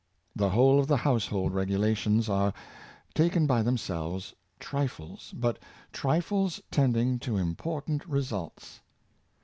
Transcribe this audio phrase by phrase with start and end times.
[0.35, 2.55] The whole of the household regulations are,
[3.13, 5.59] taken by them selves, trifles, but
[5.91, 8.79] trifles tending to important results.